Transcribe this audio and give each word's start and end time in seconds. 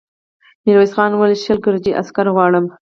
ميرويس 0.65 0.91
خان 0.95 1.11
وويل: 1.13 1.33
شل 1.43 1.57
ګرجي 1.65 1.91
عسکر 2.01 2.25
غواړم. 2.35 2.65